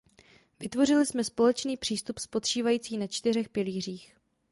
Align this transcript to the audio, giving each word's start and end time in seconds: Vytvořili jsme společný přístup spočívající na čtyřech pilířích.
Vytvořili 0.59 1.05
jsme 1.05 1.23
společný 1.23 1.77
přístup 1.77 2.17
spočívající 2.19 2.97
na 2.97 3.07
čtyřech 3.07 3.49
pilířích. 3.49 4.15